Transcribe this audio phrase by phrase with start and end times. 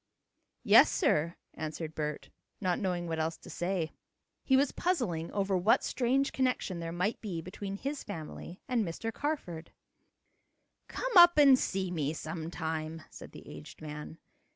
[0.63, 3.91] "Yes, sir," answered Bert, not knowing what else to say.
[4.43, 9.13] He was puzzling over what strange connection there might be between his family and Mr.
[9.13, 9.71] Carford.
[10.87, 14.17] "Come up and see me sometime," said the aged man.